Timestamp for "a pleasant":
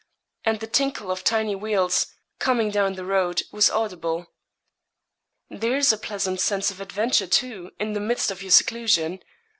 5.93-6.39